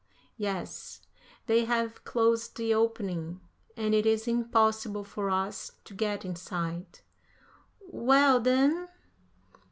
"Yes, 0.37 1.03
they 1.45 1.65
have 1.65 2.03
closed 2.05 2.57
the 2.57 2.73
opening, 2.73 3.39
and 3.77 3.93
it 3.93 4.07
is 4.07 4.27
impossible 4.27 5.03
for 5.03 5.29
us 5.29 5.73
to 5.83 5.93
get 5.93 6.25
inside." 6.25 7.01
"Well, 7.83 8.39
then?" 8.39 8.87